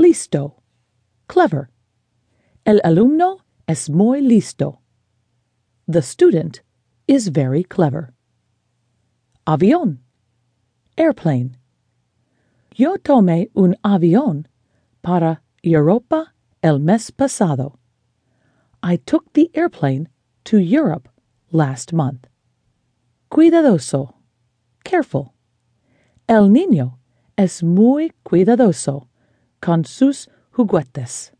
listo, 0.00 0.62
clever. 1.28 1.68
El 2.64 2.80
alumno 2.82 3.40
es 3.68 3.90
muy 3.90 4.20
listo. 4.20 4.80
The 5.86 6.00
student 6.00 6.62
is 7.06 7.28
very 7.28 7.62
clever. 7.62 8.14
Avión, 9.46 9.98
airplane. 10.96 11.56
Yo 12.74 12.96
tomé 12.96 13.50
un 13.54 13.74
avión 13.84 14.46
para 15.02 15.40
Europa 15.62 16.32
el 16.62 16.78
mes 16.78 17.10
pasado. 17.10 17.76
I 18.82 18.96
took 18.96 19.32
the 19.34 19.50
airplane 19.54 20.08
to 20.44 20.58
Europe 20.58 21.08
last 21.52 21.92
month. 21.92 22.26
Cuidadoso, 23.30 24.14
careful. 24.82 25.34
El 26.26 26.48
niño 26.48 26.98
es 27.36 27.62
muy 27.62 28.12
cuidadoso 28.24 29.09
con 29.60 29.84
sus 29.84 30.28
juguetes. 30.52 31.32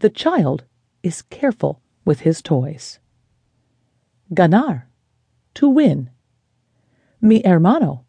The 0.00 0.10
child 0.10 0.64
is 1.02 1.22
careful 1.22 1.80
with 2.04 2.20
his 2.20 2.42
toys. 2.42 2.98
Ganar, 4.32 4.88
to 5.54 5.68
win. 5.68 6.10
Mi 7.20 7.42
hermano 7.44 8.04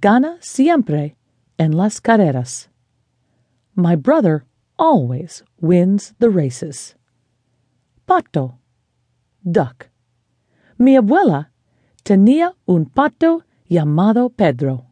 gana 0.00 0.38
siempre 0.40 1.16
en 1.58 1.72
las 1.72 2.00
carreras. 2.00 2.68
My 3.74 3.96
brother 3.96 4.44
always 4.78 5.42
wins 5.60 6.14
the 6.18 6.30
races. 6.30 6.94
Pato, 8.06 8.58
duck. 9.50 9.88
Mi 10.78 10.96
abuela 10.96 11.48
tenía 12.04 12.54
un 12.66 12.86
pato 12.86 13.42
llamado 13.70 14.34
Pedro. 14.34 14.86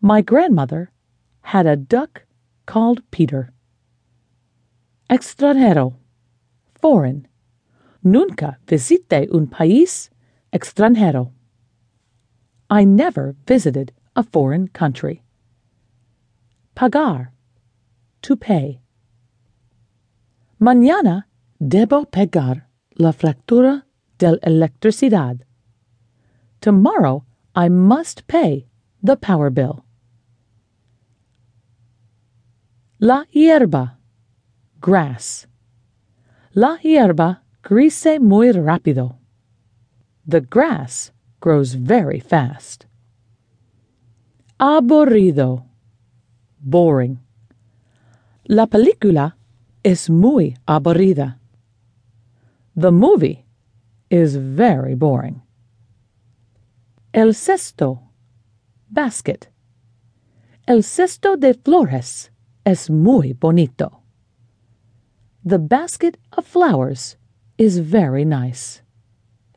My 0.00 0.20
grandmother 0.20 0.90
had 1.42 1.66
a 1.66 1.76
duck 1.76 2.24
called 2.66 3.02
Peter. 3.10 3.52
Extranjero, 5.10 5.94
foreign. 6.74 7.26
Nunca 8.02 8.58
visité 8.66 9.28
un 9.32 9.46
país 9.46 10.10
extranjero. 10.52 11.32
I 12.70 12.84
never 12.84 13.36
visited 13.46 13.92
a 14.16 14.22
foreign 14.22 14.68
country. 14.68 15.22
Pagar, 16.74 17.28
to 18.22 18.36
pay. 18.36 18.80
Mañana 20.60 21.24
debo 21.60 22.10
pagar 22.10 22.62
la 22.98 23.12
factura 23.12 23.84
de 24.18 24.38
electricidad. 24.42 25.40
Tomorrow 26.60 27.24
I 27.54 27.68
must 27.68 28.26
pay 28.26 28.66
the 29.02 29.16
power 29.16 29.50
bill. 29.50 29.84
La 33.04 33.26
hierba, 33.32 33.98
grass. 34.80 35.48
La 36.54 36.78
hierba 36.80 37.42
crece 37.60 38.20
muy 38.20 38.52
rápido. 38.52 39.18
The 40.24 40.40
grass 40.40 41.10
grows 41.40 41.74
very 41.74 42.20
fast. 42.20 42.86
Aburrido, 44.60 45.64
boring. 46.60 47.18
La 48.44 48.68
película 48.68 49.36
es 49.82 50.08
muy 50.08 50.56
aburrida. 50.68 51.40
The 52.76 52.92
movie 52.92 53.44
is 54.10 54.36
very 54.36 54.94
boring. 54.94 55.42
El 57.12 57.34
cesto, 57.34 58.12
basket. 58.88 59.50
El 60.68 60.84
cesto 60.84 61.36
de 61.36 61.54
flores 61.54 62.31
es 62.64 62.90
muy 62.90 63.32
bonito. 63.32 64.02
The 65.44 65.58
basket 65.58 66.18
of 66.36 66.46
flowers 66.46 67.16
is 67.58 67.78
very 67.78 68.24
nice. 68.24 68.81